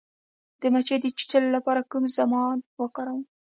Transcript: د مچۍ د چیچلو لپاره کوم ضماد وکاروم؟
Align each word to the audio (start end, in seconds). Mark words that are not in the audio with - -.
د 0.61 0.63
مچۍ 0.73 0.97
د 1.01 1.05
چیچلو 1.17 1.49
لپاره 1.57 1.81
کوم 1.91 2.03
ضماد 2.17 2.59
وکاروم؟ 2.81 3.21